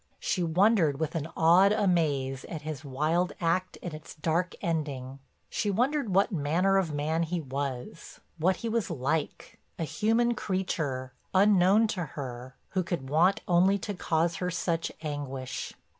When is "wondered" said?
0.41-0.99, 5.69-6.09